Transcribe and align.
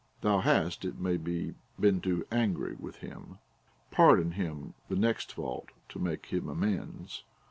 Thou 0.21 0.39
hast, 0.39 0.83
it 0.83 0.97
may 0.97 1.15
be, 1.15 1.53
been 1.79 2.01
too 2.01 2.25
angry 2.31 2.75
with 2.75 2.95
him; 3.01 3.37
pardon 3.91 4.31
him 4.31 4.73
the 4.89 4.95
next 4.95 5.31
fault 5.33 5.69
to 5.89 5.99
make 5.99 6.25
him 6.25 6.49
amends. 6.49 7.23